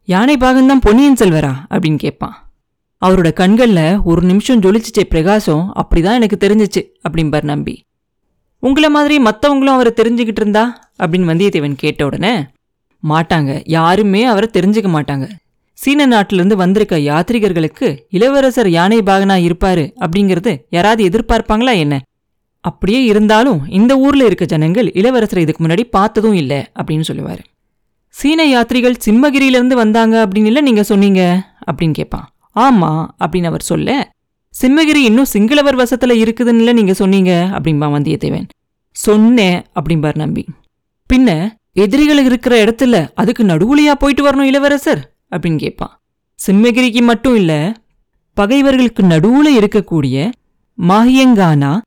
யானை 0.05 0.37
பாகன் 0.37 0.67
தான் 0.67 0.79
பொன்னியின் 0.79 1.19
செல்வரா? 1.19 1.53
அப்படின்னு 1.69 1.95
கேட்பான். 1.95 2.42
அவரோட 3.03 3.33
கண்களில் 3.33 3.99
ஒரு 4.03 4.21
நிமிஷம் 4.21 4.59
ஜொலிச்சிச்சே 4.59 5.03
பிரகாசம். 5.09 5.73
அப்படிதான் 5.75 6.13
எனக்கு 6.13 6.37
தெரிஞ்சிச்சு 6.39 6.81
அப்படிம்பார் 7.09 7.43
நம்பி. 7.43 7.83
உங்களை 8.59 8.89
மாதிரி 8.89 9.23
மற்றவங்களும் 9.23 9.75
அவரை 9.75 9.91
தெரிஞ்சுக்கிட்டு 9.95 10.41
இருந்தா? 10.41 10.91
அப்படின்னு 10.99 11.29
வந்தியத்தேவன் 11.31 11.73
கேட்ட 11.77 12.05
உடனே 12.05 12.45
மாட்டாங்க. 13.09 13.61
யாருமே 13.65 14.23
அவரை 14.23 14.49
தெரிஞ்சுக்க 14.53 14.89
மாட்டாங்க. 14.97 15.29
சீன 15.73 16.05
நாட்டிலிருந்து 16.05 16.55
வந்திருக்க 16.55 16.97
யாத்ரிகர்களுக்கு 16.97 17.99
இளவரசர் 18.09 18.69
யானை 18.69 18.99
பாகனா 18.99 19.37
இருப்பாரு 19.49 19.91
அப்படிங்கிறது 19.99 20.57
யாராவது 20.69 21.09
எதிர்பார்ப்பாங்களா 21.09 21.73
என்ன? 21.75 22.01
அப்படியே 22.61 23.03
இருந்தாலும் 23.03 23.69
இந்த 23.69 23.97
ஊர்ல 23.97 24.25
இருக்க 24.25 24.45
ஜனங்கள் 24.45 24.87
இளவரசரை 24.87 25.37
இதுக்கு 25.37 25.65
முன்னாடி 25.65 25.83
பார்த்ததும் 25.83 26.33
இல்லை 26.33 26.65
அப்படின்னு 26.79 27.01
சொல்லுவார். 27.01 27.41
சீன 28.09 28.45
யாத்ரிகள் 28.45 29.01
சிம்மகிரியிலிருந்து 29.05 29.73
வந்தாங்க 29.73 30.27
அப்படின்னு 30.27 30.45
இல்லை 30.45 30.61
நீங்க 30.61 30.83
சொன்னீங்க? 30.83 31.21
அப்படின்னு 31.71 31.91
கேட்பான் 31.91 32.27
ஆமா 32.55 33.07
அப்படின்னு 33.19 33.43
அவர் 33.43 33.61
சொல்ல 33.61 34.11
சிம்மகிரி 34.61 34.95
இன்னும் 34.95 35.31
சிங்களவர் 35.33 35.79
வசத்துல 35.81 36.13
இருக்குதுன்னு 36.23 36.73
நீங்க 36.73 36.93
சொன்னீங்க 36.93 37.49
அப்படின்பா 37.51 37.87
வந்தியத்தேவன். 37.95 38.47
சொன்னேன் 38.91 39.63
அப்படிம்பார் 39.75 40.15
நம்பி. 40.15 40.45
பின்ன 41.13 41.51
எதிரிகள் 41.71 42.25
இருக்கிற 42.25 42.63
இடத்துல 42.63 43.09
அதுக்கு 43.15 43.43
நடுவுலையா 43.43 43.91
போயிட்டு 43.91 44.23
வரணும் 44.23 44.41
இளவரசர்? 44.41 45.15
அப்படின்னு 45.31 45.57
கேட்பான் 45.57 45.99
சிம்மகிரிக்கு 46.47 47.01
மட்டும் 47.01 47.35
இல்ல 47.35 47.73
பகைவர்களுக்கு 48.33 49.03
நடுவுல 49.03 49.47
இருக்கக்கூடிய 49.59 50.31
மாஹியங்கானா 50.77 51.81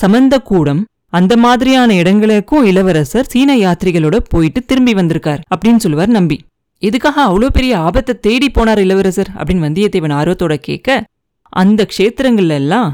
சமந்தக்கூடம் 0.00 0.84
அந்த 1.06 1.36
மாதிரியான 1.36 1.94
இடங்களுக்கும் 1.94 2.64
இளவரசர் 2.64 3.26
சீன 3.26 3.56
யாத்திரிகளோட 3.56 4.16
போயிட்டு 4.28 4.64
திரும்பி 4.64 4.94
வந்திருக்கார் 4.94 5.40
அப்படின்னு 5.56 5.76
சொல்லுவார் 5.76 6.08
நம்பி. 6.08 6.40
எதுக்காக 6.82 7.24
அவ்வளோ 7.26 7.48
பெரிய 7.48 7.78
ஆபத்தை 7.78 8.14
தேடி 8.20 8.48
போனார் 8.54 8.78
இளவரசர் 8.78 9.30
அப்படின்னு 9.36 9.66
வந்தியத்தேவன் 9.66 10.16
ஆர்வத்தோட 10.20 10.54
கேட்க 10.54 11.04
அந்த 11.52 11.86
க்ஷேத்திரங்கள்ல 11.92 12.56
எல்லாம் 12.62 12.90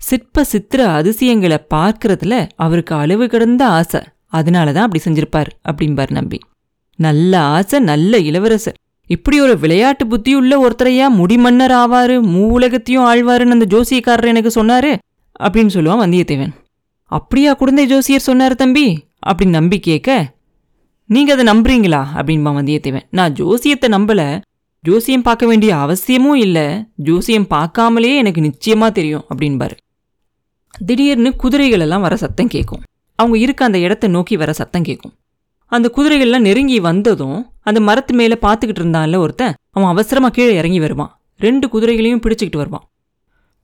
சிற்ப 0.00 0.44
சித்திர 0.44 0.80
அதிசயங்களை 0.90 1.58
பார்க்கறதுல 1.74 2.48
அவருக்கு 2.56 2.94
அளவு 2.94 3.28
கிடந்த 3.28 3.66
ஆசை. 3.66 4.00
அதனால 4.26 4.72
தான் 4.72 4.86
அப்படி 4.86 5.02
செஞ்சிருப்பார் 5.04 5.50
அப்படிம்பார் 5.68 6.10
நம்பி. 6.10 6.38
நல்ல 6.98 7.40
ஆசை 7.40 7.78
நல்ல 7.80 8.18
இளவரசர். 8.18 8.76
இப்படி 9.06 9.40
ஒரு 9.40 9.58
விளையாட்டு 9.58 10.04
புத்தியுள்ள 10.06 10.54
ஒருத்தரையா 10.64 11.06
முடிமன்னர் 11.20 11.74
ஆவாரு 11.82 12.16
மூவுலகத்தையும் 12.34 13.06
ஆழ்வாருன்னு 13.10 13.56
அந்த 13.56 13.66
ஜோசியக்காரர் 13.74 14.32
எனக்கு 14.32 14.52
சொன்னாரு 14.60 14.90
அப்படின்னு 15.40 15.74
சொல்லுவான் 15.74 16.02
வந்தியத்தேவன். 16.04 16.52
அப்படியா 17.12 17.52
குழந்தை 17.54 17.86
ஜோசியர் 17.86 18.26
சொன்னாரு 18.26 18.54
தம்பி? 18.54 18.86
அப்படின்னு 19.26 19.56
நம்பி 19.58 19.78
கேட்க 19.78 20.10
நீங்க 21.08 21.32
அதை 21.32 21.44
நம்புறீங்களா? 21.44 22.00
அப்படின்பா 22.14 22.50
வந்தியத்தேவன். 22.58 23.02
நான் 23.10 23.32
ஜோசியத்தை 23.32 23.88
நம்பல. 23.88 24.40
ஜோசியம் 24.80 25.22
பார்க்க 25.22 25.46
வேண்டிய 25.46 25.76
அவசியமும் 25.76 26.34
இல்லை. 26.34 26.84
ஜோசியம் 26.96 27.46
பார்க்காமலே 27.50 28.16
எனக்கு 28.16 28.40
நிச்சயமா 28.40 28.90
தெரியும் 28.90 29.24
அப்படின்பாரு. 29.34 29.76
திடீர்னு 30.86 31.36
குதிரைகள் 31.36 31.80
எல்லாம் 31.80 32.00
வர 32.00 32.16
சத்தம் 32.16 32.48
கேட்கும் 32.48 32.82
அவங்க 33.14 33.38
இருக்க 33.38 33.64
அந்த 33.64 33.78
இடத்த 33.78 34.08
நோக்கி 34.08 34.36
வர 34.36 34.52
சத்தம் 34.52 34.82
கேட்கும் 34.82 35.12
அந்த 35.66 35.92
குதிரைகள்லாம் 35.96 36.38
நெருங்கி 36.38 36.80
வந்ததும் 36.80 37.50
அந்த 37.60 37.80
மரத்து 37.80 38.14
மேலே 38.14 38.36
பார்த்துக்கிட்டு 38.42 38.82
இருந்தான்ல 38.82 39.16
ஒருத்தன் 39.16 39.54
அவன் 39.70 39.88
அவசரமாக 39.88 40.34
கீழே 40.34 40.54
இறங்கி 40.56 40.80
வருவான். 40.80 41.20
ரெண்டு 41.36 41.68
குதிரைகளையும் 41.68 42.20
பிடிச்சிக்கிட்டு 42.20 42.56
வருவான். 42.56 42.84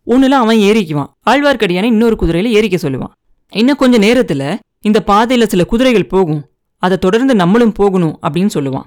ஒண்ணுல 0.07 0.35
அவன் 0.45 0.57
ஏறிக்குவான். 0.57 1.11
ஆழ்வார்க்கடியான 1.31 1.85
இன்னொரு 1.85 2.17
குதிரையில் 2.17 2.53
ஏறிக்க 2.55 2.89
சொல்லுவான். 2.89 3.15
இன்னும் 3.51 3.77
கொஞ்சம் 3.77 4.01
நேரத்தில் 4.01 4.59
இந்த 4.81 5.03
பாதையில் 5.03 5.49
சில 5.49 5.65
குதிரைகள் 5.65 6.07
போகும். 6.07 6.43
அதை 6.77 6.99
தொடர்ந்து 6.99 7.35
நம்மளும் 7.35 7.73
போகணும் 7.73 8.19
அப்படின்னு 8.23 8.49
சொல்லுவான். 8.55 8.85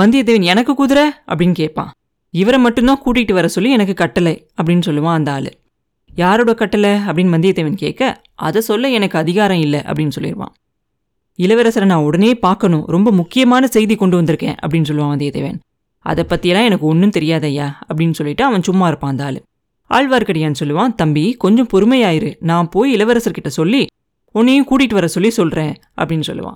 வந்தியத்தேவன் 0.00 0.42
எனக்கு 0.42 0.74
குதிரை? 0.74 1.10
அப்படின்னு 1.26 1.52
கேட்பான். 1.52 1.92
இவரை 2.30 2.60
மட்டும்தான் 2.60 3.02
கூட்டிகிட்டு 3.04 3.32
வர 3.32 3.48
சொல்லி 3.48 3.70
எனக்கு 3.70 3.94
கட்டளை 3.94 4.48
அப்படின்னு 4.62 4.82
சொல்லுவான் 4.86 5.12
அந்த 5.12 5.32
ஆள். 5.32 5.52
யாரோட 6.14 6.54
கட்டளை? 6.54 6.90
அப்படின்னு 6.90 7.34
வந்தியத்தேவன் 7.36 7.74
கேட்க 7.74 8.22
அதை 8.34 8.60
சொல்ல 8.60 8.88
எனக்கு 8.88 9.18
அதிகாரம் 9.18 9.58
இல்லை 9.58 9.80
அப்படின்னு 9.80 10.10
சொல்லிடுவான். 10.20 10.54
இளவரசரை 11.38 11.84
நான் 11.84 12.02
உடனே 12.02 12.34
பார்க்கணும். 12.34 12.86
ரொம்ப 12.86 13.10
முக்கியமான 13.10 13.66
செய்தி 13.66 13.96
கொண்டு 13.96 14.22
வந்திருக்கேன் 14.22 14.56
அப்படின்னு 14.66 14.90
சொல்லுவான் 14.90 15.14
வந்தியத்தேவன். 15.14 15.58
அதை 15.98 16.24
பற்றியெல்லாம் 16.24 16.66
எனக்கு 16.66 16.86
ஒன்றும் 16.86 17.10
தெரியாதையா 17.10 17.72
அப்படின்னு 17.94 18.12
சொல்லிட்டு 18.12 18.44
அவன் 18.44 18.62
சும்மா 18.62 18.88
இருப்பான் 18.88 19.10
அந்த 19.10 19.24
ஆள். 19.24 19.42
ஆழ்வார்க்கடியான் 19.90 20.54
சொல்லுவான் 20.64 20.94
தம்பி 20.94 21.34
கொஞ்சம் 21.34 21.66
பொறுமையாயிரு. 21.72 22.34
நான் 22.40 22.68
போய் 22.68 22.94
இளவரசர்கிட்ட 22.94 23.46
சொல்லி 23.46 23.86
உன்னையும் 24.32 24.66
கூட்டிகிட்டு 24.66 24.92
வர 24.92 25.06
சொல்லி 25.06 25.30
சொல்கிறேன் 25.30 25.74
அப்படின்னு 25.96 26.22
சொல்லுவான். 26.26 26.54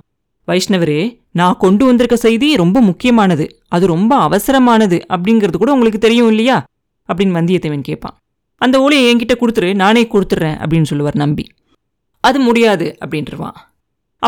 வைஷ்ணவரே 0.49 1.21
நான் 1.33 1.57
கொண்டு 1.59 1.85
வந்திருக்க 1.85 2.17
செய்தி 2.17 2.57
ரொம்ப 2.57 2.81
முக்கியமானது. 2.81 3.63
அது 3.69 3.87
ரொம்ப 3.87 4.29
அவசரமானது 4.29 5.01
அப்படிங்கிறது 5.09 5.57
கூட 5.57 5.73
உங்களுக்கு 5.73 5.99
தெரியும் 5.99 6.29
இல்லையா? 6.29 6.65
அப்படின்னு 7.09 7.37
வந்தியத்தேவன் 7.39 7.81
கேட்பான். 7.81 8.17
அந்த 8.57 8.81
ஓலையை 8.81 9.15
என்கிட்ட 9.15 9.37
கொடுத்துரு 9.41 9.75
நானே 9.75 10.03
கொடுத்துட்றேன் 10.03 10.57
அப்படின்னு 10.57 10.83
சொல்லுவார் 10.83 11.17
நம்பி. 11.17 11.47
அது 12.21 12.39
முடியாது 12.39 12.97
அப்படின்றவான். 13.05 13.55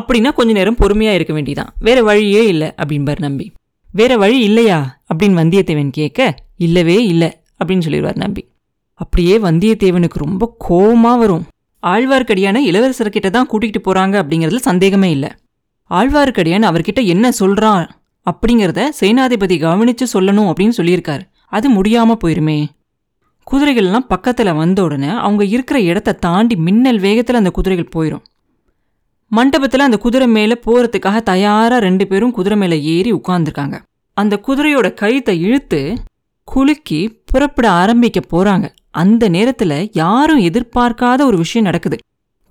அப்படின்னா 0.00 0.32
கொஞ்ச 0.32 0.52
நேரம் 0.52 0.74
பொறுமையாக 0.74 1.16
இருக்க 1.16 1.34
வேண்டியதான் 1.34 1.74
வேற 1.78 2.02
வழியே 2.02 2.46
இல்லை 2.46 2.72
அப்படின்பார் 2.76 3.18
நம்பி. 3.18 3.52
வேற 3.92 4.16
வழி 4.16 4.40
இல்லையா? 4.40 5.02
அப்படின்னு 5.14 5.38
வந்தியத்தேவன் 5.40 5.90
கேட்க 5.90 6.34
இல்லவே 6.56 7.06
இல்லை 7.06 7.40
அப்படின்னு 7.64 7.80
சொல்லிடுவார் 7.86 8.16
நம்பி. 8.16 8.48
அப்படியே 8.94 9.38
வந்தியத்தேவனுக்கு 9.38 10.14
ரொம்ப 10.14 10.54
கோபமாக 10.58 11.18
வரும். 11.18 11.46
ஆழ்வார்க்கடியான 11.82 12.58
இளவரசர்கிட்ட 12.60 13.30
தான் 13.30 13.48
கூட்டிகிட்டு 13.50 13.80
போகிறாங்க 13.84 14.22
அப்படிங்கிறதுல 14.22 14.56
சந்தேகமே 14.56 15.10
இல்லை. 15.10 15.30
ஆழ்வார்க்கடியான் 15.90 16.68
அவர்கிட்ட 16.70 17.04
என்ன 17.04 17.28
சொல்றான் 17.40 17.88
அப்படிங்கிறத 18.26 18.80
சேனாதிபதி 19.00 19.56
கவனிச்சு 19.62 20.04
சொல்லணும் 20.12 20.50
அப்படின்னு 20.50 20.76
சொல்லியிருக்காரு. 20.76 21.20
அது 21.46 21.66
முடியாம 21.70 22.14
போயிருமே. 22.24 22.58
குதிரைகள்லாம் 23.50 24.08
பக்கத்துல 24.08 24.56
வந்த 24.56 24.82
உடனே 24.82 25.08
அவங்க 25.08 25.44
இருக்கிற 25.44 25.80
இடத்த 25.80 26.12
தாண்டி 26.12 26.56
மின்னல் 26.56 27.00
வேகத்துல 27.00 27.32
அந்த 27.32 27.50
குதிரைகள் 27.50 27.92
போயிடும் 27.94 28.22
மண்டபத்தில் 29.28 29.80
அந்த 29.80 29.98
குதிரை 29.98 30.26
மேலே 30.26 30.60
போகிறதுக்காக 30.66 31.22
தயாராக 31.22 31.78
ரெண்டு 31.78 32.06
பேரும் 32.06 32.30
குதிரை 32.30 32.58
மேலே 32.58 32.82
ஏறி 32.82 33.12
உட்காந்துருக்காங்க 33.12 33.78
அந்த 34.16 34.40
குதிரையோட 34.46 34.94
கழுத்தை 34.94 35.40
இழுத்து 35.40 35.94
குலுக்கி 36.44 37.00
புறப்பட 37.26 37.70
ஆரம்பிக்க 37.70 38.20
போகிறாங்க 38.32 38.68
அந்த 38.90 39.28
நேரத்தில் 39.28 39.90
யாரும் 39.92 40.38
எதிர்பார்க்காத 40.38 41.20
ஒரு 41.24 41.36
விஷயம் 41.36 41.64
நடக்குது. 41.64 41.96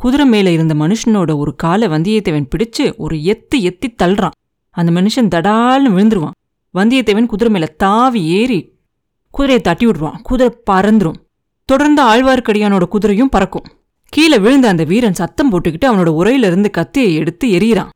குதிரை 0.02 0.26
மேல 0.26 0.52
இருந்த 0.52 0.74
மனுஷனோட 0.74 1.38
ஒரு 1.38 1.56
காலை 1.56 1.88
வந்தியத்தேவன் 1.88 2.48
பிடிச்சு 2.52 2.98
ஒரு 2.98 3.16
எத்து 3.16 3.56
எத்தி 3.56 3.88
தள்ளுறான். 4.04 4.36
அந்த 4.70 5.02
மனுஷன் 5.02 5.32
தடால்னு 5.36 5.90
விழுந்துருவான். 5.96 6.36
வந்தியத்தேவன் 6.74 7.26
குதிரை 7.26 7.54
மேல 7.54 7.66
தாவி 7.66 8.24
ஏறி 8.24 8.74
குதிரையை 9.30 9.62
தட்டி 9.62 9.86
விடுவான். 9.86 10.22
குதிரை 10.22 10.58
பறந்துரும். 10.72 11.20
தொடர்ந்து 11.66 12.04
ஆழ்வார்க்கடியானோட 12.04 12.84
குதிரையும் 12.92 13.34
பறக்கும். 13.36 13.64
கீழே 14.10 14.38
விழுந்த 14.38 14.68
அந்த 14.68 14.84
வீரன் 14.84 15.14
சத்தம் 15.14 15.52
போட்டுக்கிட்டு 15.52 15.86
அவனோட 15.86 16.08
உரையிலிருந்து 16.22 16.70
கத்தியை 16.70 17.16
எடுத்து 17.16 17.48
எறிகிறான். 17.48 17.90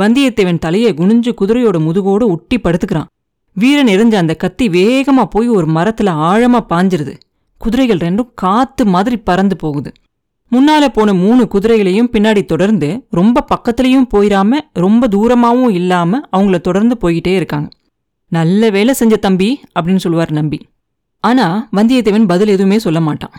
வந்தியத்தேவன் 0.00 0.58
தலையை 0.58 0.94
குனிஞ்சு 0.94 1.32
குதிரையோட 1.40 1.80
முதுகோடு 1.80 2.28
ஒட்டி 2.28 2.56
படுத்துக்கிறான். 2.56 3.08
வீரன் 3.54 3.86
எரிஞ்ச 3.86 4.14
அந்த 4.14 4.34
கத்தி 4.34 4.68
வேகமா 4.68 5.24
போய் 5.24 5.48
ஒரு 5.48 5.66
மரத்துல 5.66 6.12
ஆழமா 6.30 6.60
பாஞ்சிருது. 6.68 7.16
குதிரைகள் 7.58 7.96
ரெண்டும் 7.96 8.30
காத்து 8.34 8.86
மாதிரி 8.86 9.16
பறந்து 9.16 9.56
போகுது. 9.56 9.92
முன்னால 10.50 10.88
போன 10.92 11.14
மூணு 11.14 11.48
குதிரைகளையும் 11.48 12.10
பின்னாடி 12.12 12.44
தொடர்ந்து 12.44 13.06
ரொம்ப 13.10 13.44
பக்கத்துலயும் 13.54 14.06
போயிடாம 14.14 14.60
ரொம்ப 14.72 15.08
தூரமாவும் 15.08 15.70
இல்லாம 15.70 16.20
அவங்கள 16.36 16.60
தொடர்ந்து 16.60 16.96
போய்கிட்டே 17.00 17.34
இருக்காங்க. 17.34 17.68
நல்ல 18.28 18.70
வேலை 18.70 18.94
செஞ்ச 18.94 19.16
தம்பி 19.16 19.60
அப்படின்னு 19.80 19.96
சொல்லுவார் 19.96 20.30
நம்பி. 20.30 20.68
ஆனா 21.20 21.68
வந்தியத்தேவன் 21.72 22.26
பதில் 22.26 22.48
எதுவுமே 22.48 22.78
சொல்ல 22.78 23.00
மாட்டான். 23.00 23.30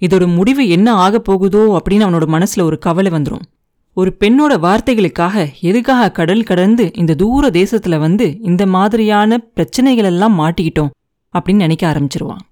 இதோட 0.00 0.34
முடிவு 0.34 0.68
என்ன 0.68 0.92
ஆகப் 0.92 1.24
போகுதோ 1.24 1.82
அப்படின்னு 1.82 2.06
அவனோட 2.06 2.26
மனசுல 2.26 2.62
ஒரு 2.62 2.78
கவலை 2.78 3.12
வந்துடும் 3.12 3.44
ஒரு 3.94 4.16
பெண்ணோட 4.20 4.54
வார்த்தைகளுக்காக 4.62 5.46
எதுக்காக 5.60 6.10
கடல் 6.10 6.42
கடந்து 6.42 6.90
இந்த 6.94 7.14
தூர 7.14 7.48
தேசத்துல 7.48 7.98
வந்து 7.98 8.38
இந்த 8.40 8.66
மாதிரியான 8.66 9.38
பிரச்சனைகள் 9.38 10.04
எல்லாம் 10.04 10.40
மாட்டிக்கிட்டோம் 10.40 10.90
அப்படின்னு 11.38 11.54
நினைக்க 11.54 11.92
ஆரம்பிச்சிருவான். 11.92 12.44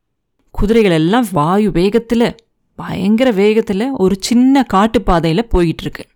குதிரைகள் 0.50 0.90
எல்லாம் 0.90 1.26
வாயு 1.32 1.70
வேகத்துல 1.70 2.37
பயங்கர 2.74 3.32
வேகத்துல 3.32 3.84
ஒரு 3.92 4.16
சின்ன 4.20 4.66
காட்டுப்பாதையில 4.74 5.42
போயிட்டு 5.42 5.82
இருக்கு 5.82 6.06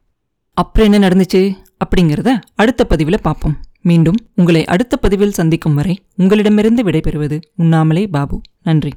அப்புறம் 0.54 0.92
என்ன 0.92 1.08
நடந்துச்சு 1.08 1.56
அப்படிங்கிறத 1.84 2.40
அடுத்த 2.54 2.84
பதிவில் 2.84 3.22
பார்ப்போம். 3.22 3.56
மீண்டும் 3.82 4.14
உங்களை 4.34 4.64
அடுத்த 4.64 4.96
பதிவில் 4.96 5.32
சந்திக்கும் 5.32 5.74
வரை 5.74 6.02
உங்களிடமிருந்து 6.16 6.82
விடைபெறுவது 6.82 7.40
உண்ணாமலே 7.56 8.06
பாபு. 8.06 8.40
நன்றி. 8.62 8.92